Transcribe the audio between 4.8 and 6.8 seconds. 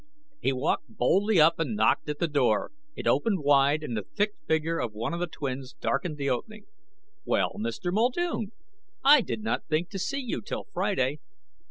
one of the twins darkened the opening.